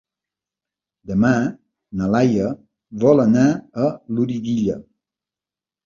[1.11, 1.33] Demà
[2.01, 2.49] na Laia
[3.07, 3.47] vol anar
[3.87, 4.85] a Loriguilla.